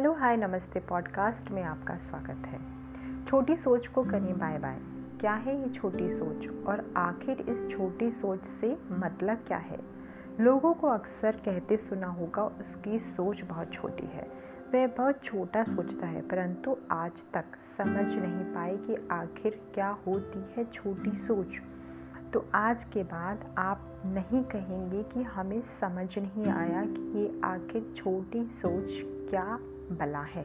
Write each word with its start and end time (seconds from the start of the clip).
Hello, 0.00 0.12
हाय, 0.12 0.36
नमस्ते 0.36 0.80
podcast 0.80 1.50
में 1.50 1.62
आपका 1.62 1.96
स्वागत 1.96 2.46
है। 2.46 2.60
छोटी 3.24 3.56
सोच 3.56 3.86
को 3.86 4.02
करें 4.02 4.38
बाय 4.38 4.58
बाय। 4.58 4.78
क्या 5.20 5.32
है 5.32 5.62
ये 5.62 5.68
छोटी 5.68 6.18
सोच? 6.18 6.66
और 6.66 6.92
आखिर 6.96 7.40
इस 7.40 7.76
छोटी 7.76 8.10
सोच 8.10 8.40
से 8.60 8.78
मतलब 8.90 9.36
क्या 9.36 9.58
है? 9.58 9.78
लोगों 10.40 10.74
को 10.74 10.86
अक्सर 10.86 11.32
कहते 11.32 11.76
सुना 11.76 12.06
होगा, 12.06 12.44
उसकी 12.44 12.98
सोच 12.98 13.40
बहुत 13.40 13.72
छोटी 13.72 14.06
है। 14.06 14.30
वह 14.74 14.86
बहुत 14.86 15.24
छोटा 15.24 15.64
सोचता 15.64 16.06
है, 16.06 16.28
परंतु 16.28 16.76
आज 16.90 17.12
तक 17.34 17.44
समझ 17.78 18.06
नहीं 18.06 18.54
पाए 18.54 18.76
कि 18.76 19.08
आखिर 19.10 19.60
क्या 19.74 19.88
होती 19.88 20.54
है 20.56 20.64
छोटी 20.64 21.10
सोच। 21.10 21.48
तो 22.32 22.46
आज 22.54 22.84
के 22.84 23.02
बाद 23.02 23.54
आप 23.58 23.80
नहीं 24.06 24.44
कहेंगे 24.44 25.02
कि 25.02 25.22
हमें 25.22 25.62
समझ 25.80 26.18
नहीं 26.18 26.46
आया 26.46 26.84
कि 26.84 27.18
ये 27.18 27.40
आखिर 27.44 27.94
छोटी 27.96 28.44
सोच 28.44 29.20
क्या 29.30 29.58
बला 29.92 30.22
है। 30.22 30.44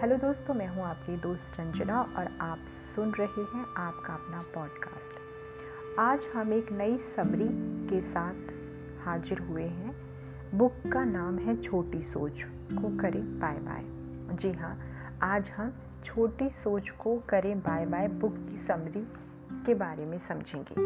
हेलो 0.00 0.16
दोस्तों, 0.16 0.54
मैं 0.54 0.66
हूँ 0.68 0.84
आपकी 0.84 1.16
दोस्त 1.16 1.60
रंजना 1.60 2.00
और 2.00 2.38
आप 2.40 2.58
सुन 2.94 3.10
रहे 3.10 3.42
हैं 3.42 3.64
आपका 3.76 4.14
अपना 4.14 4.42
पॉडकास्ट 4.54 5.98
आज 5.98 6.20
हम 6.34 6.52
एक 6.52 6.72
नई 6.72 6.96
सबरी 7.16 7.48
के 7.88 8.00
साथ 8.00 9.04
हाजिर 9.04 9.38
हुए 9.38 9.62
हैं। 9.62 9.94
बुक 10.58 10.72
का 10.92 11.04
नाम 11.04 11.38
है 11.38 11.56
छोटी 11.62 12.02
सोच 12.02 12.42
को 12.72 12.96
करें 12.98 13.22
बाय 13.40 13.58
बाय। 13.58 13.84
जी 14.36 14.52
हाँ 14.52 14.76
आज 15.22 15.48
हम 15.48 15.72
छोटी 16.04 16.48
सोच 16.48 16.90
को 16.90 17.16
करें 17.28 17.60
बाय 17.60 17.86
बाय 17.86 18.08
बुक 18.08 18.34
की 18.34 18.66
समरी 18.66 19.06
के 19.66 19.74
बारे 19.74 20.06
में 20.06 20.18
समझेंगे। 20.28 20.82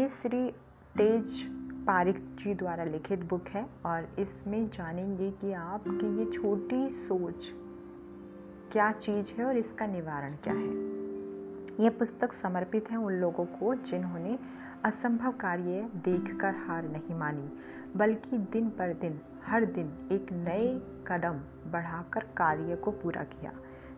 ये 0.00 0.08
श्री 0.08 0.50
तेज 0.96 1.42
पारिक 1.86 2.18
जी 2.18 2.54
द्वारा 2.54 2.84
लिखित 2.84 3.24
बुक 3.24 3.48
है 3.48 3.66
और 3.86 4.08
इसमें 4.18 4.68
जानेंगे 4.68 5.30
कि 5.30 5.52
आपकी 5.52 6.18
ये 6.18 6.24
छोटी 6.32 6.88
सोच 6.88 7.44
क्या 8.72 8.92
चीज़ 8.92 9.26
है 9.38 9.44
और 9.44 9.56
इसका 9.56 9.86
निवारण 9.86 10.34
क्या 10.34 10.54
है। 10.54 11.84
यह 11.84 11.90
पुस्तक 11.90 12.32
समर्पित 12.32 12.90
है 12.90 12.96
उन 12.96 13.12
लोगों 13.12 13.44
को 13.46 13.74
जिन्होंने 13.74 14.38
असंभव 14.84 15.32
कार्य 15.32 15.88
देखकर 15.94 16.54
हार 16.54 16.88
नहीं 16.88 17.14
मानी, 17.14 17.48
बल्कि 17.96 18.38
दिन 18.38 18.70
पर 18.70 18.92
दिन, 18.94 19.20
हर 19.46 19.64
दिन 19.64 20.08
एक 20.12 20.32
नए 20.32 20.66
कदम 21.06 21.40
बढ़ाकर 21.70 22.20
कार्य 22.20 22.76
को 22.76 22.90
पूरा 22.90 23.24
किया, 23.24 23.52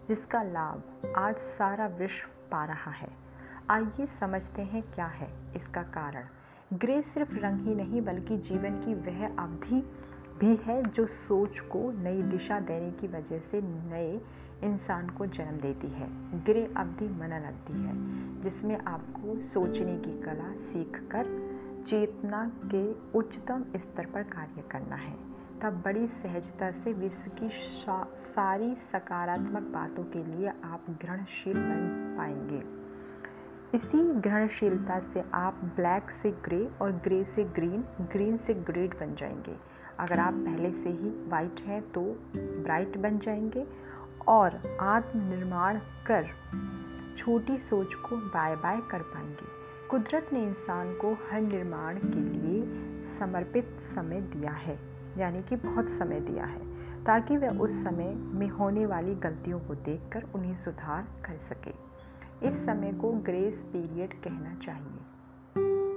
जिसका 0.09 0.43
लाभ 0.43 1.13
आज 1.19 1.37
सारा 1.37 1.87
विश्व 1.87 2.29
पा 2.51 2.65
रहा 2.65 2.91
है। 2.91 3.09
आइए 3.71 4.09
समझते 4.21 4.63
हैं 4.63 4.83
क्या 4.95 5.07
है 5.07 5.29
इसका 5.57 5.83
कारण। 5.83 6.25
ग्रे 6.73 7.03
सिर्फ़ 7.03 7.39
रंग 7.39 7.61
ही 7.61 7.75
नहीं, 7.75 8.03
बल्कि 8.03 8.39
जीवन 8.39 8.71
की 8.71 8.95
वह 8.95 9.27
अवधि 9.27 9.91
भी 10.41 10.57
है 10.57 10.83
जो 10.83 11.07
सोच 11.07 11.59
को 11.59 12.03
नई 12.03 12.23
दिशा 12.23 12.61
देने 12.61 12.91
की 12.93 13.07
वजह 13.07 13.39
से 13.39 13.61
नए 13.91 14.21
इंसान 14.65 15.09
को 15.09 15.27
जन्म 15.27 15.61
देती 15.61 15.87
है। 15.87 16.09
ग्रे 16.45 16.75
अवधि 16.77 17.09
मनन 17.09 17.43
अवधि 17.43 17.79
है, 17.79 17.93
जिसमें 18.43 18.79
आपको 18.79 19.37
सोचने 19.37 19.99
की 19.99 20.23
कला 20.23 20.53
सीखकर 20.53 21.25
चेतना 21.87 22.53
के 22.65 22.93
उच्चतम 23.19 23.65
स्तर 23.77 24.07
पर 24.07 24.23
कार्य 24.23 24.63
करना 24.71 24.97
है। 24.97 25.17
तब 25.63 25.83
बड़ी 25.85 26.07
सहजता 26.07 26.71
से 26.71 26.93
विश्व 26.93 27.31
की 27.31 27.51
सारी 28.05 28.75
सकारात्मक 28.75 29.63
बातों 29.63 30.05
के 30.05 30.25
लिए 30.25 30.49
आप 30.49 30.83
ग्रहणशील 30.91 31.55
बन 31.55 32.15
पाएँगे। 32.19 32.86
इसी 33.75 33.99
ग्रहणशीलता 34.21 34.99
से 35.15 35.23
आप 35.35 35.61
ब्लैक 35.77 36.11
से 36.23 36.31
ग्रे 36.45 36.69
और 36.83 36.93
ग्रे 37.05 37.23
से 37.35 37.45
ग्रीन 37.45 37.85
ग्रीन 38.13 38.37
से 38.37 38.55
ग्रेड 38.55 38.95
बन 39.01 39.15
जाएँगे। 39.15 39.57
अगर 40.01 40.19
आप 40.19 40.35
पहले 40.35 40.71
से 40.73 40.91
ही 40.91 41.11
वाइट 41.29 41.61
हैं 41.61 41.81
तो 41.93 42.01
ब्राइट 42.37 42.97
बन 42.97 43.19
जाएँगे 43.19 43.67
और 44.29 44.61
आत्मनिर्माण 44.81 45.79
कर 46.07 46.29
छोटी 47.19 47.59
सोच 47.59 47.95
को 47.95 48.17
बाय 48.17 48.57
बाय 48.57 48.81
कर 48.91 49.03
पाएँगे। 49.05 49.55
कुदरत 49.91 50.31
ने 50.33 50.43
इंसान 50.43 50.93
को 50.95 51.13
हर 51.31 51.41
निर्माण 51.41 51.99
के 51.99 52.21
लिए 52.21 52.63
समर्पित 53.19 53.77
समय 53.95 54.21
दिया 54.21 54.53
है, 54.53 54.79
यानी 55.19 55.43
कि 55.43 55.57
बहुत 55.57 55.89
समय 55.89 56.21
दिया 56.21 56.45
है, 56.45 56.65
ताकि 57.05 57.37
वह 57.37 57.59
उस 57.59 57.71
समय 57.85 58.15
में 58.39 58.49
होने 58.49 58.87
वाली 58.87 59.15
गलतियों 59.15 59.61
को 59.61 59.75
देखकर 59.75 60.25
उन्हें 60.35 60.57
सुधार 60.57 61.07
कर 61.25 61.37
सके। 61.49 61.75
इस 62.43 62.67
समय 62.67 62.93
को 62.93 63.13
ग्रेस 63.13 63.55
पीरियड 63.55 64.15
कहना 64.15 64.55
चाहिए। 64.55 64.99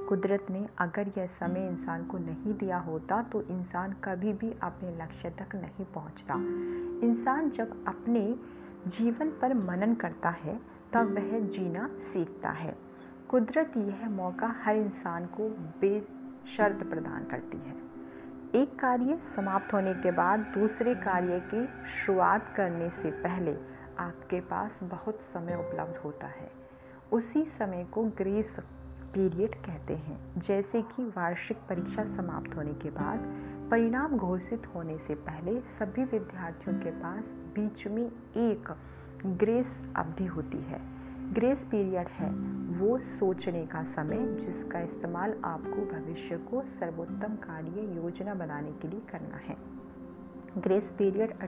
कुदरत 0.08 0.46
ने 0.50 0.68
अगर 0.78 1.12
यह 1.18 1.26
समय 1.26 1.68
इंसान 1.68 2.06
को 2.06 2.18
नहीं 2.18 2.54
दिया 2.54 2.78
होता 2.78 3.22
तो 3.24 3.42
इंसान 3.42 3.96
कभी 4.04 4.34
भी 4.34 4.56
अपने 4.64 4.96
लक्ष्य 4.96 5.30
तक 5.30 5.56
नहीं 5.56 5.86
पहुँचता। 5.86 6.34
इंसान 7.08 7.50
जब 7.50 7.86
अपने 7.88 8.36
जीवन 8.88 9.30
पर 9.30 9.54
मनन 9.54 9.96
करता 9.96 10.30
है, 10.30 10.60
तब 10.94 11.14
वह 11.14 11.40
जीना 11.40 11.88
सीखता 11.88 12.50
है। 12.50 12.78
कुदरत 13.30 13.74
यह 13.78 14.10
मौका 14.10 14.56
हर 14.64 14.76
इंसान 14.76 15.26
को 15.26 15.50
बेशर्त 15.82 16.88
प्रदान 16.88 17.24
करती 17.24 17.58
है। 17.58 17.90
एक 18.64 18.80
कार्य 18.80 19.20
समाप्त 19.36 19.74
होने 19.74 19.94
के 19.94 20.12
बाद 20.12 20.40
दूसरे 20.40 20.96
कार्य 20.96 21.40
की 21.54 21.66
शुरुआत 21.90 22.54
करने 22.58 22.90
से 22.90 23.12
पहले 23.12 23.79
आपके 24.00 24.40
पास 24.42 24.72
बहुत 24.84 25.20
समय 25.34 25.56
उपलब्ध 25.56 25.98
होता 25.98 26.28
है। 26.28 26.52
उसी 27.12 27.44
समय 27.60 27.88
को 27.92 28.04
ग्रेस 28.04 28.56
पीरियड 29.14 29.56
कहते 29.56 29.94
हैं, 29.94 30.42
जैसे 30.42 30.82
कि 30.82 31.04
वार्षिक 31.04 31.58
परीक्षा 31.58 32.04
समाप्त 32.04 32.56
होने 32.56 32.74
के 32.74 32.90
बाद, 32.90 33.20
परिणाम 33.72 34.18
घोषित 34.18 34.68
होने 34.76 34.98
से 34.98 35.16
पहले 35.16 35.60
सभी 35.60 36.04
विद्यार्थियों 36.04 36.80
के 36.80 36.92
पास 36.92 37.24
बीच 37.56 37.88
में 37.88 38.06
एक 38.38 38.76
ग्रेस 39.26 39.68
अवधि 39.96 40.26
होती 40.26 40.58
है। 40.58 40.80
ग्रेस 41.34 41.58
पीरियड 41.58 42.08
है, 42.08 42.30
वो 42.80 42.98
सोचने 42.98 43.66
का 43.66 43.84
समय 43.84 44.18
जिसका 44.18 44.80
इस्तेमाल 44.80 45.42
आपको 45.46 45.82
भविष्य 45.94 46.38
को 46.38 46.62
सर्वोत्तम 46.62 47.36
कार्य 47.36 47.96
योजना 47.96 48.34
बनाने 48.34 48.72
के 48.72 48.88
लिए 48.88 49.00
करना 49.00 49.38
है। 49.38 49.58
ग्रेस 50.58 50.84
पीरियड 50.84 51.40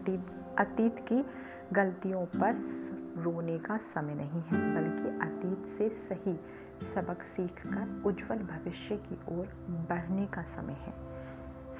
अतीत 0.58 1.06
की 1.12 1.26
गलतियों 1.74 2.26
पर 2.26 2.54
रोने 3.24 3.58
का 3.60 3.78
समय 3.78 4.14
नहीं 4.14 4.42
है, 4.42 4.76
बल्कि 4.76 5.10
अतीत 5.20 5.78
से 5.78 5.90
सही 5.90 6.40
सबक 6.96 7.22
सीखकर 7.22 8.04
उज्जवल 8.06 8.38
भविष्य 8.38 8.96
की 8.96 9.40
ओर 9.40 9.46
बढ़ने 9.90 10.26
का 10.26 10.42
समय 10.42 10.74
है। 10.74 10.94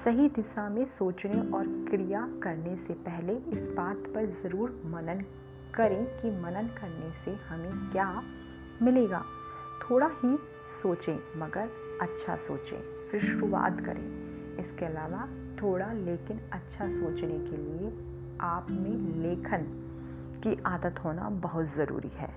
सही 0.04 0.28
दिशा 0.28 0.68
में 0.68 0.84
सोचने 0.84 1.40
और 1.50 1.66
क्रिया 1.90 2.28
करने 2.42 2.76
से 2.76 2.94
पहले 2.94 3.32
इस 3.32 3.62
बात 3.76 3.96
पर 3.96 4.26
ज़रूर 4.42 4.82
मनन 4.86 5.24
करें 5.74 6.04
कि 6.04 6.30
मनन 6.30 6.66
करने 6.66 7.10
से 7.24 7.44
हमें 7.44 7.70
क्या 7.92 8.22
मिलेगा। 8.82 9.24
थोड़ा 9.82 10.06
ही 10.06 10.36
सोचें, 10.82 11.18
मगर 11.36 11.68
अच्छा 12.00 12.36
सोचें, 12.36 13.10
फिर 13.10 13.20
शुरुआत 13.20 13.80
करें। 13.80 14.06
इसके 14.58 14.86
अलावा 14.86 15.26
थोड़ा 15.62 15.92
लेकिन 15.92 16.40
अच्छा 16.52 16.84
सोचने 16.84 17.38
के 17.50 17.56
लिए 17.56 17.92
आप 18.40 18.66
में 18.70 19.22
लेखन 19.22 19.81
की 20.46 20.62
आदत 20.66 21.04
होना 21.04 21.28
बहुत 21.30 21.66
ज़रूरी 21.76 22.08
है। 22.08 22.30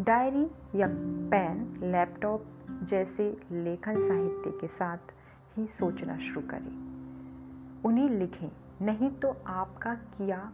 डायरी 0.00 0.44
या 0.74 0.86
पेन, 1.30 1.80
लैपटॉप 1.92 2.44
जैसे 2.82 3.30
लेखन 3.52 3.94
साहित्य 3.94 4.58
के 4.60 4.66
साथ 4.66 5.12
ही 5.56 5.66
सोचना 5.66 6.16
शुरू 6.18 6.40
करें। 6.40 7.82
उन्हें 7.84 8.08
लिखें, 8.10 8.50
नहीं 8.82 9.10
तो 9.10 9.36
आपका 9.46 9.94
किया, 9.94 10.52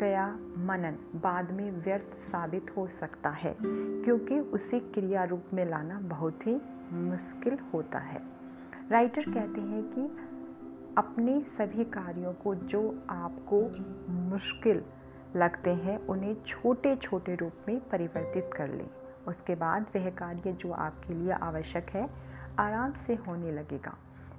गया 0.00 0.26
मनन 0.58 0.96
बाद 1.22 1.50
में 1.50 1.70
व्यर्थ 1.84 2.30
साबित 2.30 2.66
हो 2.76 2.88
सकता 3.00 3.30
है, 3.30 3.56
क्योंकि 4.04 4.38
उसे 4.38 4.80
क्रिया 4.80 5.24
रूप 5.24 5.44
में 5.54 5.64
लाना 5.70 6.00
बहुत 6.00 6.46
ही 6.46 6.54
मुश्किल 6.92 7.58
होता 7.74 7.98
है। 7.98 8.20
राइटर 8.90 9.22
कहते 9.22 9.60
हैं 9.60 9.82
कि 9.82 10.02
अपने 10.98 11.40
सभी 11.58 11.84
कार्यों 11.84 12.32
को 12.32 12.54
जो 12.54 13.06
आपको 13.10 13.60
मुश्किल 14.12 14.82
लगते 15.36 15.70
हैं, 15.70 16.06
उन्हें 16.06 16.36
छोटे 16.46 16.96
छोटे 16.96 17.34
रूप 17.34 17.52
में 17.68 17.80
परिवर्तित 17.80 18.50
कर 18.56 18.68
लें। 18.68 18.90
उसके 19.28 19.54
बाद 19.54 19.86
वह 19.96 20.10
कार्य 20.10 20.52
जो 20.52 20.72
आपके 20.72 21.14
लिए 21.14 21.32
आवश्यक 21.32 21.86
है, 21.90 22.10
आराम 22.58 22.92
से 23.06 23.14
होने 23.14 23.52
लगेगा। 23.52 23.94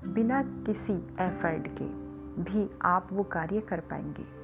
बिना 0.08 0.44
किसी 0.44 0.96
एफर्ट 1.24 1.68
के 1.68 2.14
भी 2.44 2.70
आप 2.82 3.10
वो 3.14 3.24
कार्य 3.24 3.62
कर 3.62 3.80
पाएँगे। 3.80 4.44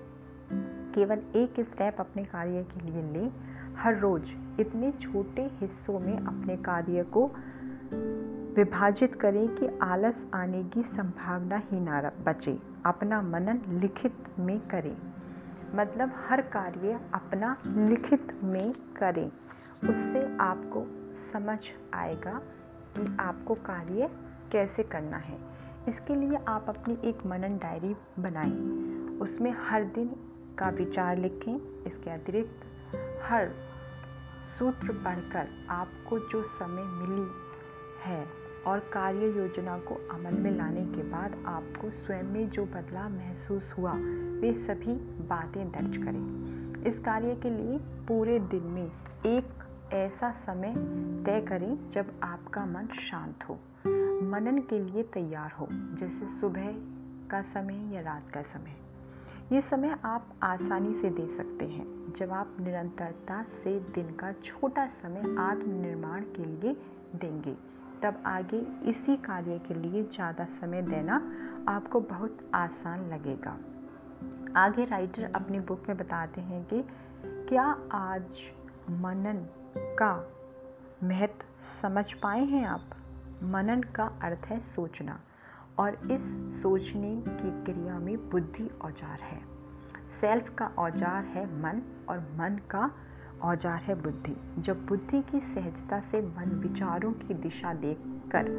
केवल 0.96 1.18
एक 1.36 1.54
स्टेप 1.60 1.98
अपने 2.00 2.24
कार्य 2.24 2.63
के 2.63 2.92
लिए 2.92 3.02
लें। 3.02 3.31
हर 3.75 3.98
रोज 3.98 4.24
इतने 4.60 4.92
छोटे 4.92 5.42
हिस्सों 5.42 6.00
में 6.00 6.18
अपने 6.18 6.57
कार्य 6.57 7.04
को 7.04 7.31
विभाजित 8.56 9.16
करें 9.16 9.48
कि 9.48 9.80
आलस 9.81 10.16
आने 10.34 10.63
की 10.63 10.81
संभावना 10.81 11.57
ही 11.57 11.80
ना 11.80 12.12
बचे। 12.25 12.60
अपना 12.86 13.22
मनन 13.22 13.62
लिखित 13.68 14.40
में 14.40 14.60
करें। 14.60 14.98
मतलब 15.75 16.12
हर 16.30 16.42
कार्य 16.42 17.00
अपना 17.13 17.57
लिखित 17.68 18.39
में 18.44 18.71
करें। 18.71 19.27
उससे 19.83 20.38
आपको 20.38 20.86
समझ 21.33 21.60
आएगा 21.94 22.42
कि 22.98 23.18
आपको 23.19 23.56
कार्य 23.56 24.10
कैसे 24.51 24.83
करना 24.83 25.18
है। 25.18 25.38
इसके 25.89 26.16
लिए 26.16 26.38
आप 26.48 26.66
अपनी 26.69 27.10
एक 27.10 27.25
मनन 27.25 27.57
डायरी 27.57 27.95
बनाएँ। 28.19 28.57
उसमें 29.19 29.51
हर 29.51 29.83
दिन 29.83 30.16
का 30.60 30.69
विचार 30.69 31.18
लिखें। 31.18 31.83
इसके 31.83 32.10
अतिरिक्त 32.10 32.66
हर 33.24 33.50
सूत्र 34.60 34.94
पढ़कर 34.94 35.68
आपको 35.69 36.19
जो 36.19 36.44
समय 36.44 36.83
मिली 36.83 37.27
है 38.01 38.49
और 38.67 38.79
कार्य 38.79 39.27
योजना 39.38 39.77
को 39.79 39.95
अमल 40.11 40.38
में 40.39 40.51
लाने 40.51 40.85
के 40.85 41.03
बाद 41.03 41.44
आपको 41.45 41.89
स्वयं 41.89 42.23
में 42.23 42.50
जो 42.50 42.65
बदलाव 42.65 43.09
महसूस 43.09 43.73
हुआ, 43.77 43.91
वे 44.41 44.53
सभी 44.67 44.94
बातें 45.27 45.71
दर्ज 45.71 45.97
करें। 45.97 46.83
इस 46.83 47.00
कार्य 47.00 47.35
के 47.35 47.50
लिए 47.50 47.77
पूरे 48.07 48.39
दिन 48.39 48.63
में 48.63 48.91
एक 49.25 49.94
ऐसा 49.94 50.31
समय 50.31 50.73
तय 51.25 51.41
करें 51.41 51.89
जब 51.91 52.19
आपका 52.23 52.65
मन 52.65 52.88
शांत 52.95 53.44
हो, 53.50 53.53
मनन 54.29 54.61
के 54.69 54.79
लिए 54.79 55.03
तैयार 55.03 55.51
हो, 55.51 55.67
जैसे 55.71 56.39
सुबह 56.41 56.67
का 57.31 57.41
समय 57.41 57.95
या 57.95 58.01
रात 58.01 58.31
का 58.33 58.41
समय। 58.41 58.75
ये 59.56 59.61
समय 59.61 59.95
आप 60.06 60.27
आसानी 60.44 61.01
से 61.01 61.09
दे 61.09 61.38
सकते 61.38 61.65
हैं, 61.65 62.13
जब 62.19 62.31
आप 62.31 62.57
निरंतरता 62.59 63.44
से 63.44 63.79
दिन 63.79 64.15
का 64.15 64.31
छोटा 64.31 64.85
समय 64.85 65.35
आत्मनिर्माण 65.39 66.21
के 66.21 66.45
लिए 66.45 66.73
देंगे। 67.15 67.56
तब 68.04 68.22
आगे 68.25 68.57
इसी 68.90 69.16
कार्य 69.18 69.57
के 69.60 69.74
लिए 69.74 70.04
ज़्यादा 70.04 70.46
समय 70.62 70.81
देना 70.81 71.16
आपको 71.68 72.00
बहुत 72.00 72.38
आसान 72.54 73.10
लगेगा। 73.10 73.57
आगे 74.57 74.86
राइटर 74.86 75.31
अपनी 75.36 75.60
बुक 75.60 75.84
में 75.90 75.98
बताते 75.98 76.42
हैं 76.42 76.63
कि 76.66 76.81
क्या 77.50 77.63
आज 77.94 78.24
मनन 79.01 79.46
का 80.00 80.13
महत्व 81.04 81.46
समझ 81.81 82.06
पाए 82.13 82.46
हैं 82.46 82.66
आप? 82.66 82.90
मनन 83.44 83.81
का 83.96 84.06
अर्थ 84.24 84.45
है 84.45 84.60
सोचना 84.75 85.19
और 85.80 85.94
इस 86.12 86.22
सोचने 86.62 87.16
की 87.28 87.52
क्रिया 87.63 88.00
में 88.00 88.30
बुद्धि 88.30 88.69
औज़ार 88.81 89.19
है। 89.22 89.40
सेल्फ 90.22 90.56
का 90.57 90.66
औज़ार 90.80 91.24
है 91.25 91.45
मन 91.62 91.81
और 92.10 92.19
मन 92.19 92.60
का 92.72 92.92
औज़ार 93.41 93.81
है 93.81 93.95
बुद्धि। 93.95 94.36
जब 94.62 94.86
बुद्धि 94.86 95.21
की 95.21 95.39
सहजता 95.39 96.00
से 96.01 96.21
मन 96.21 96.56
विचारों 96.59 97.12
की 97.12 97.33
दिशा 97.33 97.74
देखकर 97.74 98.50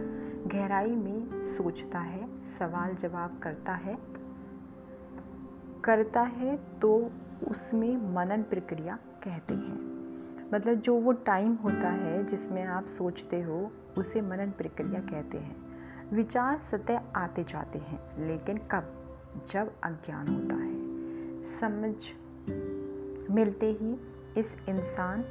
गहराई 0.46 0.90
में 0.90 1.28
सोचता 1.56 1.98
है, 1.98 2.26
सवाल 2.58 2.94
जवाब 2.94 3.38
करता 3.42 3.72
है 3.74 3.98
करता 5.84 6.20
है 6.20 6.56
तो 6.80 7.10
उसमें 7.48 7.96
मनन 8.14 8.42
प्रक्रिया 8.42 8.98
कहते 9.24 9.54
हैं। 9.54 9.78
मतलब 10.54 10.74
जो 10.74 10.94
वो 10.94 11.12
टाइम 11.12 11.54
होता 11.54 11.90
है 11.90 12.24
जिसमें 12.30 12.64
आप 12.64 12.88
सोचते 12.88 13.40
हो, 13.42 13.70
उसे 13.98 14.20
मनन 14.20 14.50
प्रक्रिया 14.50 15.00
कहते 15.00 15.38
हैं। 15.38 15.56
विचार 16.12 16.58
सतह 16.70 17.00
आते 17.16 17.44
जाते 17.44 17.78
हैं, 17.78 18.00
लेकिन 18.26 18.58
कब? 18.72 18.96
जब 19.52 19.72
अज्ञान 19.84 20.26
होता 20.28 20.54
है। 20.54 20.70
समझ 21.60 21.94
मिलते 23.30 23.66
ही 23.72 23.94
इस 24.36 24.46
इंसान 24.68 25.22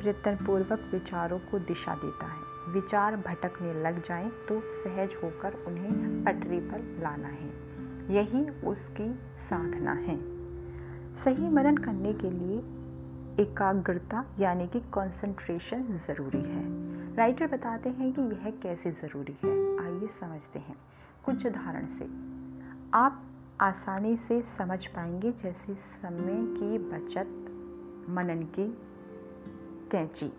प्रयत्नपूर्वक 0.00 0.88
विचारों 0.92 1.38
को 1.38 1.58
दिशा 1.58 1.94
देता 1.94 2.26
है। 2.26 2.72
विचार 2.72 3.16
भटकने 3.16 3.82
लग 3.82 4.08
जाएँ 4.08 4.30
तो 4.48 4.60
सहज 4.60 5.10
होकर 5.24 5.54
उन्हें 5.66 6.24
पटरी 6.24 6.60
पर 6.60 7.02
लाना 7.02 7.28
है। 7.28 7.48
यही 8.14 8.48
उसकी 8.66 9.14
साधना 9.50 9.92
है। 9.92 10.16
सही 11.24 11.48
मनन 11.48 11.76
करने 11.76 12.12
के 12.12 12.30
लिए 12.30 12.58
एकाग्रता 13.42 14.24
यानी 14.38 14.68
कि 14.68 14.80
कंसंट्रेशन 14.80 15.82
ज़रूरी 15.82 16.42
है। 16.42 16.84
राइटर 17.16 17.46
बताते 17.46 17.88
हैं 17.88 18.12
कि 18.12 18.20
यह 18.20 18.50
कैसे 18.62 18.90
ज़रूरी 18.90 19.38
है। 19.44 19.84
आइए 19.84 20.06
समझते 20.20 20.58
हैं। 20.58 20.76
कुछ 21.24 21.46
उदाहरण 21.46 21.86
से। 21.86 22.04
आप 22.94 23.22
आसानी 23.60 24.16
से 24.16 24.40
समझ 24.40 24.86
पाएँगे 24.86 25.30
जैसे 25.32 25.74
समय 25.74 26.46
की 26.58 26.78
बचत 26.78 27.43
मनन 28.08 28.42
की 28.42 28.78
कैंची। 29.90 30.32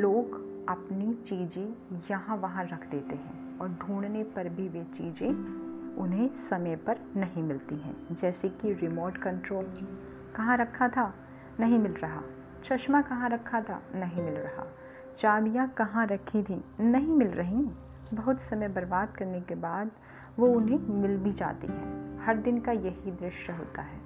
लोग 0.00 0.48
अपनी 0.68 1.14
चीज़ें 1.14 1.74
यहाँ 2.10 2.36
वहाँ 2.36 2.64
रख 2.64 2.90
देते 2.90 3.14
हैं 3.14 3.58
और 3.58 3.68
ढूँढने 3.68 4.22
पर 4.24 4.48
भी 4.48 4.68
वे 4.68 4.84
चीज़ें 4.84 5.58
उन्हें 5.96 6.30
समय 6.50 6.76
पर 6.76 6.98
नहीं 7.16 7.42
मिलती 7.42 7.74
हैं। 7.74 8.16
जैसे 8.22 8.48
कि 8.48 8.72
रिमोट 8.72 9.16
कंट्रोल 9.16 9.64
कहाँ 10.36 10.56
रखा 10.56 10.88
था? 10.88 11.14
नहीं 11.60 11.78
मिल 11.78 11.92
रहा। 11.92 12.22
चश्मा 12.64 13.02
कहाँ 13.02 13.28
रखा 13.28 13.60
था? 13.60 13.82
नहीं 13.94 14.22
मिल 14.24 14.34
रहा। 14.34 14.66
चाबियाँ 15.20 15.68
कहाँ 15.68 16.06
रखी 16.06 16.42
थी? 16.42 16.64
नहीं 16.80 17.08
मिल 17.08 17.28
रही। 17.28 17.70
बहुत 18.14 18.40
समय 18.40 18.68
बर्बाद 18.68 19.16
करने 19.16 19.40
के 19.40 19.54
बाद 19.54 19.90
वो 20.38 20.46
उन्हें 20.46 20.78
मिल 20.78 21.16
भी 21.16 21.32
जाती 21.32 21.66
हैं। 21.72 22.20
हर 22.26 22.36
दिन 22.36 22.60
का 22.60 22.72
यही 22.72 23.10
दृश्य 23.10 23.52
होता 23.52 23.82
है। 23.82 24.00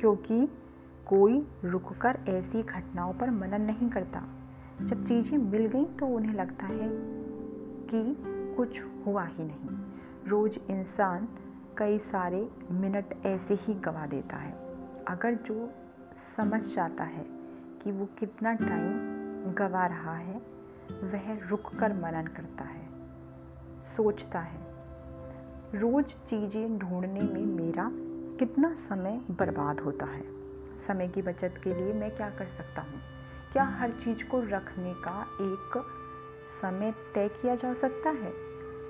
क्योंकि 0.00 0.48
कोई 1.10 1.48
रुककर 1.64 2.18
ऐसी 2.28 2.62
घटनाओं 2.62 3.12
पर 3.12 3.30
मनन 3.30 3.62
नहीं 3.62 3.90
करता। 3.90 4.20
जब 4.82 5.06
चीज़ें 5.06 5.38
मिल 5.38 5.66
गई 5.66 5.84
तो 5.84 6.06
उन्हें 6.06 6.34
लगता 6.34 6.66
है 6.66 6.88
कि 7.90 8.16
कुछ 8.56 8.80
हुआ 9.06 9.24
ही 9.24 9.44
नहीं। 9.44 9.78
रोज़ 10.28 10.70
इंसान 10.70 11.28
कई 11.78 11.98
सारे 11.98 12.50
मिनट 12.70 13.26
ऐसे 13.26 13.54
ही 13.54 13.74
गवा 13.74 14.06
देता 14.06 14.36
है। 14.36 14.52
अगर 15.08 15.34
जो 15.34 15.70
समझ 16.36 16.62
जाता 16.62 17.04
है 17.04 17.24
कि 17.82 17.92
वो 17.92 18.08
कितना 18.18 18.52
टाइम 18.52 18.92
गवा 19.54 19.86
रहा 19.86 20.16
है, 20.16 20.40
वह 21.04 21.48
रुक 21.48 21.74
कर 21.80 21.92
मनन 21.92 22.26
करता 22.26 22.64
है। 22.64 22.86
सोचता 23.96 24.40
है, 24.40 24.60
रोज़ 25.74 26.06
चीज़ें 26.06 26.78
ढूँढने 26.78 27.20
में 27.20 27.46
मेरा 27.46 27.90
कितना 28.38 28.76
समय 28.88 29.20
बर्बाद 29.30 29.80
होता 29.80 30.06
है। 30.06 30.39
समय 30.86 31.08
की 31.08 31.22
बचत 31.22 31.60
के 31.64 31.74
लिए 31.74 31.92
मैं 31.92 32.10
क्या 32.10 32.30
कर 32.30 32.44
सकता 32.44 32.82
हूँ? 32.82 33.00
क्या 33.52 33.64
हर 33.64 33.90
चीज़ 33.90 34.24
को 34.24 34.40
रखने 34.40 34.94
का 34.94 35.20
एक 35.40 35.82
समय 36.62 36.94
तय 37.14 37.28
किया 37.28 37.54
जा 37.54 37.74
सकता 37.74 38.10
है, 38.10 38.32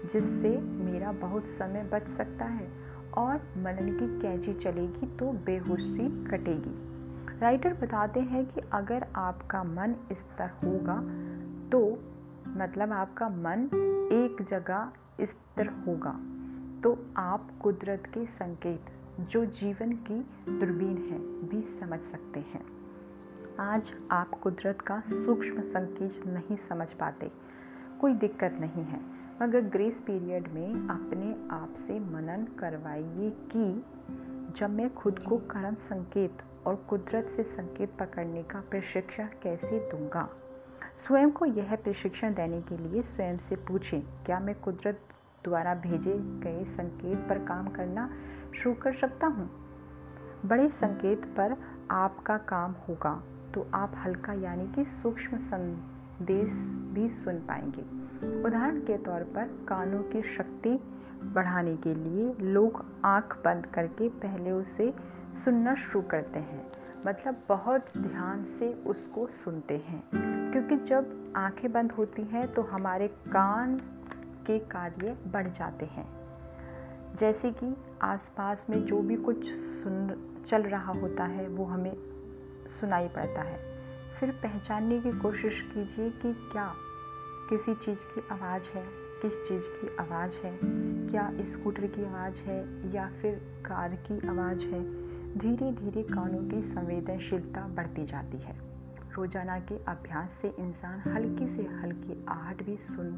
जिससे 0.04 0.58
मेरा 0.60 1.12
बहुत 1.12 1.44
समय 1.58 1.88
बच 1.92 2.02
सकता 2.16 2.44
है 2.44 2.69
और 3.14 3.37
मनन 3.37 3.96
की 3.98 4.20
कैची 4.22 4.54
चलेगी 4.54 5.06
तो 5.16 5.32
बेहोशी 5.32 6.26
कटेगी? 6.26 6.90
राइटर 7.40 7.75
बताते 7.75 8.20
हैं 8.20 8.44
कि 8.46 8.60
अगर 8.72 9.06
आपका 9.16 9.62
मन 9.64 9.94
इस 10.12 10.19
तरह 10.38 10.50
होगा 10.64 10.96
तो 11.70 11.81
मतलब 12.60 12.93
आपका 12.93 13.28
मन 13.28 13.69
एक 14.12 14.46
जगह 14.50 14.93
स्थिर 15.20 15.69
होगा 15.86 16.12
तो 16.82 17.06
आप 17.17 17.50
कुदरत 17.62 18.03
के 18.15 18.24
संकेत 18.24 18.86
जो 19.20 19.44
जीवन 19.44 19.93
की 19.93 20.20
दूरबीन 20.58 20.96
है, 20.96 21.19
भी 21.48 21.81
समझ 21.81 22.00
सकते 22.00 22.41
हैं। 22.41 22.65
आज 23.60 23.82
आप 24.10 24.31
कुदरत 24.31 24.81
का 24.81 25.00
सूक्ष्म 25.00 25.60
संकेत 25.60 26.27
नहीं 26.27 26.56
समझ 26.69 26.89
पाते। 26.89 27.31
कोई 28.00 28.15
दिक्कत 28.15 28.56
नहीं 28.60 28.84
है, 28.84 29.00
मगर 29.43 29.60
ग्रेस 29.60 29.94
पीरियड 30.06 30.48
में 30.48 30.89
अपने 30.89 31.55
आप 31.55 31.74
से 31.86 32.00
मनन 32.00 32.46
करवाइए 32.58 33.31
कि 33.31 33.84
जब 34.60 34.70
मैं 34.70 34.94
खुद 34.94 35.19
को 35.19 35.39
कर्म 35.39 35.74
संकेत 35.74 36.39
और 36.67 36.74
कुदरत 36.74 37.32
से 37.36 37.43
संकेत 37.43 37.91
पकड़ने 38.00 38.43
का 38.43 38.60
प्रशिक्षण 38.60 39.27
कैसे 39.43 39.91
दूँगा? 39.91 40.29
स्वयं 41.06 41.31
को 41.31 41.44
यह 41.44 41.77
प्रशिक्षण 41.77 42.34
देने 42.34 42.62
के 42.62 42.77
लिए 42.77 43.03
स्वयं 43.03 43.36
से 43.36 43.56
पूछें, 43.56 44.03
क्या 44.27 44.41
मैं 44.41 44.55
कुदरत 44.55 45.00
द्वारा 45.44 45.74
भेजे 45.74 46.19
गए 46.19 46.65
संकेत 46.65 47.17
पर 47.17 47.39
काम 47.39 47.69
करना 47.69 48.10
शुरू 48.54 48.74
कर 48.74 48.94
सकता 48.94 49.26
हूँ। 49.26 49.48
बड़े 50.46 50.69
संकेत 50.74 51.24
पर 51.36 51.56
आपका 51.90 52.36
काम 52.48 52.74
होगा 52.88 53.12
तो 53.54 53.66
आप 53.74 53.92
हल्का 53.96 54.32
यानी 54.42 54.66
कि 54.74 54.84
सूक्ष्म 55.02 55.38
संदेश 55.48 56.50
भी 56.94 57.08
सुन 57.24 57.38
पाएँगे। 57.48 57.82
उदाहरण 58.42 58.80
के 58.80 58.96
तौर 58.98 59.22
पर 59.34 59.44
कानों 59.69 60.02
की 60.02 60.22
शक्ति 60.36 60.78
बढ़ाने 61.34 61.76
के 61.76 61.94
लिए 61.94 62.52
लोग 62.52 62.84
आँख 63.04 63.36
बंद 63.44 63.66
करके 63.66 64.08
पहले 64.20 64.50
उसे 64.50 64.90
सुनना 65.44 65.74
शुरू 65.74 66.00
करते 66.02 66.38
हैं। 66.40 66.64
मतलब 67.06 67.42
बहुत 67.48 67.86
ध्यान 67.98 68.44
से 68.58 68.72
उसको 68.86 69.26
सुनते 69.44 69.76
हैं, 69.78 70.02
क्योंकि 70.52 70.76
जब 70.88 71.32
आँखें 71.36 71.70
बंद 71.72 71.92
होती 71.92 72.22
हैं 72.24 72.46
तो 72.54 72.62
हमारे 72.62 73.08
कान 73.08 73.76
के 74.46 74.58
कार्य 74.69 75.16
बढ़ 75.26 75.48
जाते 75.48 75.86
हैं। 75.86 76.06
जैसे 77.20 77.50
कि 77.52 77.74
आसपास 78.02 78.58
में 78.70 78.86
जो 78.86 79.00
भी 79.00 79.16
कुछ 79.16 79.36
सुन, 79.44 80.26
चल 80.48 80.62
रहा 80.62 80.92
होता 80.92 81.24
है, 81.24 81.48
वो 81.48 81.64
हमें 81.64 81.96
सुनाई 82.80 83.08
पड़ता 83.08 83.42
है। 83.42 83.60
फिर 84.20 84.30
पहचानने 84.30 85.00
की 85.00 85.12
कोशिश 85.12 85.60
कीजिए 85.74 86.10
कि 86.10 86.32
क्या 86.52 86.74
किसी 87.50 87.74
चीज़ 87.74 87.98
की 87.98 88.28
आवाज़ 88.32 88.62
है, 88.62 88.84
किस 89.22 89.32
चीज़ 89.32 89.62
की 89.66 89.96
आवाज़ 89.96 90.32
है। 90.32 90.58
क्या 91.10 91.30
स्कूटर 91.34 91.86
की 91.86 92.04
आवाज़ 92.04 92.34
है 92.34 92.92
या 92.94 93.10
फिर 93.22 93.62
कार 93.66 93.94
की 93.94 94.28
आवाज़ 94.28 94.60
है? 94.60 95.10
धीरे 95.38 95.72
धीरे 95.72 96.02
कानों 96.02 96.48
की 96.50 96.74
संवेदनशीलता 96.74 97.69
बढ़ती 97.69 98.06
जाती 98.06 98.38
है। 98.38 98.56
रोज़ाना 99.14 99.58
के 99.60 99.84
अभ्यास 99.84 100.28
से 100.42 100.48
इंसान 100.48 101.12
हल्की 101.12 101.56
से 101.56 101.62
हल्की 101.62 102.26
आहट 102.28 102.62
भी 102.62 102.76
सुन 102.76 103.16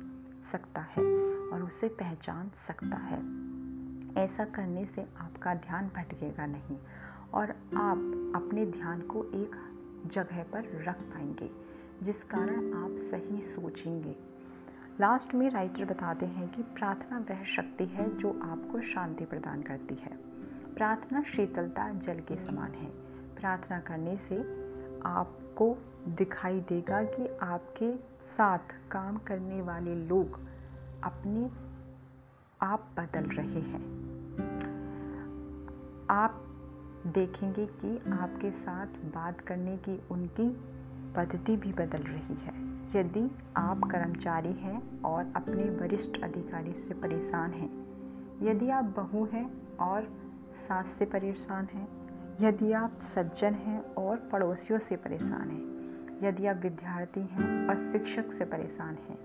सकता 0.53 0.81
है 0.81 1.03
और 1.49 1.63
उसे 1.63 1.89
पहचान 1.89 2.51
सकता 2.69 2.97
है। 2.97 3.52
ऐसा 4.17 4.45
करने 4.45 4.85
से 4.85 5.07
आपका 5.19 5.55
ध्यान 5.55 5.87
भटकेगा 5.89 6.47
नहीं 6.47 6.79
और 7.35 7.51
आप 7.77 8.33
अपने 8.37 8.67
ध्यान 8.67 9.01
को 9.01 9.25
एक 9.25 9.57
जगह 10.07 10.43
पर 10.43 10.85
रख 10.89 11.03
पाएँगे, 11.03 11.51
जिस 12.03 12.17
कारण 12.23 12.73
आप 12.73 12.91
सही 12.91 13.43
सोचेंगे। 13.43 14.17
लास्ट 15.01 15.35
में 15.35 15.51
राइटर 15.51 15.85
बताते 15.85 16.27
हैं 16.27 16.49
कि 16.49 16.63
प्रार्थना 16.63 17.19
वह 17.19 17.45
शक्ति 17.45 17.85
है 17.85 18.17
जो 18.19 18.41
आपको 18.43 18.81
शांति 18.81 19.25
प्रदान 19.25 19.63
करती 19.63 19.95
है। 19.95 20.17
प्रार्थना 20.75 21.23
शीतलता, 21.23 21.91
जल 21.91 22.21
के 22.21 22.47
समान 22.47 22.71
है। 22.71 22.91
प्रार्थना 23.41 23.81
करने 23.81 24.17
से 24.17 24.37
आपको 25.07 25.79
दिखाई 26.09 26.61
देगा 26.61 27.03
कि 27.03 27.39
आपके 27.43 27.97
साथ 28.33 28.91
काम 28.91 29.17
करने 29.17 29.63
वाले 29.63 29.95
लोग 29.95 30.41
अपने 31.05 31.72
आप 32.63 32.91
बदल 32.99 33.25
रहे 33.29 33.61
हैं। 33.61 33.81
आप 36.11 36.43
देखेंगे 37.07 37.65
कि 37.67 37.97
आपके 38.13 38.51
साथ 38.51 38.87
बात 39.15 39.41
करने 39.41 39.77
की 39.77 39.99
उनकी 40.11 40.49
पद्धति 41.17 41.57
भी 41.57 41.73
बदल 41.73 42.03
रही 42.03 42.35
है। 42.35 42.55
यदि 42.97 43.31
आप 43.57 43.81
कर्मचारी 43.85 44.53
हैं 44.53 45.03
और 45.03 45.33
अपने 45.37 45.65
वरिष्ठ 45.71 46.23
अधिकारी 46.23 46.73
से 46.73 46.95
परेशान 46.95 47.51
हैं, 47.51 47.71
यदि 48.43 48.71
आप 48.71 48.85
बहू 48.85 49.25
हैं 49.25 49.77
और 49.79 50.09
सास 50.69 50.95
से 50.99 51.05
परेशान 51.05 51.69
हैं, 51.75 51.89
यदि 52.41 52.73
आप 52.73 52.99
सज्जन 53.15 53.55
हैं 53.55 53.81
और 53.95 54.17
पड़ोसियों 54.33 54.79
से 54.79 54.97
परेशान 54.97 55.51
हैं, 55.51 56.29
यदि 56.29 56.47
आप 56.47 56.57
विद्यार्थी 56.57 57.21
हैं 57.21 57.69
और 57.69 57.93
शिक्षक 57.93 58.33
से 58.39 58.45
परेशान 58.45 58.95
हैं 59.09 59.19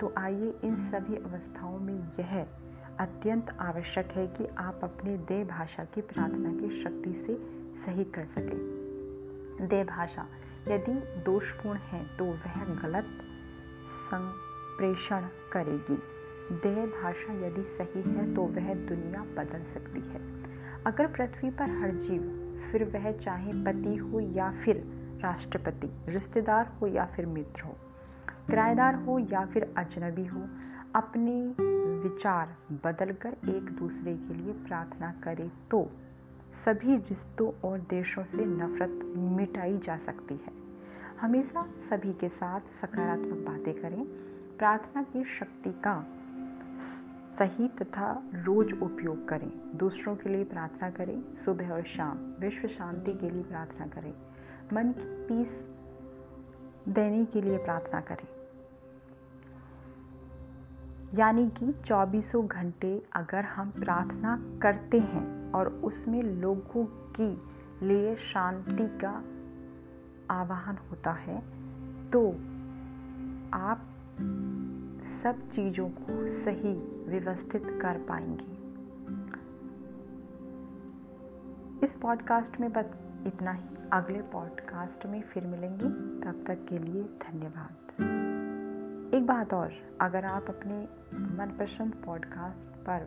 तो 0.00 0.12
आइए 0.18 0.48
इन 0.64 0.74
सभी 0.90 1.16
अवस्थाओं 1.16 1.78
में 1.78 1.94
यह 2.20 2.46
अत्यंत 3.00 3.50
आवश्यक 3.60 4.06
है 4.06 4.26
कि 4.26 4.46
आप 4.58 4.80
अपने 4.82 5.16
देह 5.18 5.44
भाषा 5.44 5.84
की 5.84 6.00
प्रार्थना 6.00 6.50
की 6.52 6.82
शक्ति 6.84 7.12
से 7.26 7.34
सही 7.84 8.04
कर 8.04 8.24
सकें। 8.24 9.68
देह 9.68 9.84
भाषा, 9.84 10.26
यदि 10.68 10.92
दोषपूर्ण 11.22 11.78
है 11.78 12.04
तो 12.18 12.24
वह 12.24 12.64
गलत 12.82 13.06
संप्रेषण 14.10 15.28
करेगी। 15.52 15.96
देह 16.56 16.84
भाषा 17.02 17.32
यदि 17.46 17.62
सही 17.78 18.02
है 18.12 18.34
तो 18.34 18.42
वह 18.42 18.74
दुनिया 18.74 19.22
बदल 19.34 19.62
सकती 19.74 20.00
है। 20.00 20.20
अगर 20.84 21.06
पृथ्वी 21.06 21.50
पर 21.50 21.70
हर 21.80 21.90
जीव, 21.90 22.22
फिर 22.72 22.84
वह 22.84 23.10
चाहे 23.12 23.52
पति 23.64 23.96
हो 23.96 24.20
या 24.20 24.50
फिर 24.64 24.82
राष्ट्रपति, 25.22 25.90
रिश्तेदार 26.08 26.72
हो 26.80 26.86
या 26.86 27.04
फिर 27.06 27.26
मित्र 27.26 27.62
हो, 27.62 27.76
किराएदार 28.48 28.94
हो 28.94 29.18
या 29.18 29.44
फिर 29.46 29.74
अजनबी 29.76 30.26
हो, 30.26 30.40
अपने 30.94 31.34
विचार 32.02 32.56
बदलकर 32.84 33.36
एक 33.48 33.70
दूसरे 33.70 34.16
के 34.16 34.34
लिए 34.34 34.52
प्रार्थना 34.52 35.12
करें 35.24 35.50
तो 35.70 35.90
सभी 36.64 36.96
रिश्तों 36.96 37.50
और 37.64 37.78
देशों 37.78 38.24
से 38.24 38.44
नफरत 38.44 39.04
मिटाई 39.16 39.78
जा 39.78 39.96
सकती 39.96 40.34
है। 40.34 40.52
हमेशा 41.20 41.62
सभी 41.90 42.12
के 42.12 42.28
साथ 42.28 42.60
सकारात्मक 42.60 43.46
बातें 43.46 43.74
करें। 43.74 44.04
प्रार्थना 44.58 45.02
की 45.02 45.24
शक्ति 45.24 45.72
का 45.72 46.06
सही 47.38 47.68
तथा 47.68 48.10
रोज 48.34 48.72
उपयोग 48.82 49.28
करें। 49.28 49.50
दूसरों 49.76 50.16
के 50.16 50.28
लिए 50.28 50.44
प्रार्थना 50.44 50.90
करें। 50.90 51.22
सुबह 51.44 51.70
और 51.70 51.82
शाम 51.82 52.18
विश्व 52.40 52.68
शांति 52.68 53.12
के 53.12 53.30
लिए 53.30 53.42
प्रार्थना 53.42 53.86
करें। 53.86 54.12
मन 54.72 54.92
की 54.92 55.24
पीस 55.28 55.48
देने 56.88 57.24
के 57.24 57.42
लिए 57.42 57.58
प्रार्थना 57.58 58.00
करें। 58.00 58.39
यानी 61.14 61.50
कि 61.50 61.72
चौबीसों 61.72 62.46
घंटे 62.46 63.06
अगर 63.12 63.44
हम 63.44 63.70
प्रार्थना 63.70 64.58
करते 64.62 64.98
हैं 64.98 65.52
और 65.52 65.68
उसमें 65.68 66.22
लोगों 66.22 66.84
की 67.20 67.42
लिए 67.86 68.16
शांति 68.16 68.98
का 69.04 69.24
आवाहन 70.34 70.78
होता 70.90 71.12
है 71.12 71.40
तो 72.10 72.30
आप 73.56 73.80
सब 75.22 75.50
चीज़ों 75.52 75.88
को 75.88 76.44
सही 76.44 76.72
व्यवस्थित 77.08 77.62
कर 77.66 77.98
पाएँगे। 77.98 78.60
इस 81.86 81.92
पॉडकास्ट 82.02 82.60
में 82.60 82.72
बस 82.72 82.86
इतना 83.26 83.52
ही। 83.52 83.62
अगले 83.92 84.22
पॉडकास्ट 84.22 85.06
में 85.06 85.22
फिर 85.22 85.46
मिलेंगे। 85.46 85.88
तब 86.24 86.44
तक 86.46 86.66
के 86.68 86.78
लिए 86.78 87.02
धन्यवाद। 87.02 87.89
एक 89.14 89.26
बात 89.26 89.52
और, 89.54 89.72
अगर 90.00 90.24
आप 90.24 90.44
अपने 90.48 90.74
मनपसंद 91.14 91.94
पॉडकास्ट 91.94 92.76
पर 92.88 93.06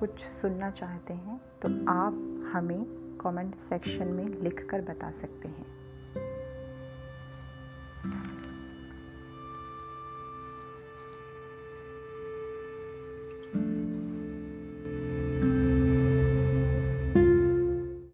कुछ 0.00 0.10
सुनना 0.40 0.70
चाहते 0.70 1.14
हैं 1.14 1.40
तो 1.62 1.68
आप 1.90 2.12
हमें 2.52 2.84
कमेंट 3.20 3.54
सेक्शन 3.54 4.08
में 4.08 4.42
लिखकर 4.42 4.80
बता 4.80 5.10
सकते 5.10 5.48
हैं। 5.48 5.66